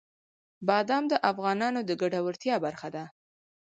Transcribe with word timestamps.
بادام 0.67 1.03
د 1.11 1.13
افغانانو 1.31 1.79
د 1.89 1.91
ګټورتیا 2.01 2.55
برخه 2.65 2.87
ده. 2.95 3.03